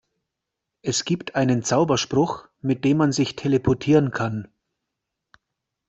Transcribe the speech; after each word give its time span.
Es 0.81 1.05
gibt 1.05 1.35
einen 1.35 1.61
Zauberspruch, 1.61 2.47
mit 2.59 2.85
dem 2.85 2.97
man 2.97 3.11
sich 3.11 3.35
teleportieren 3.35 4.09
kann. 4.09 4.47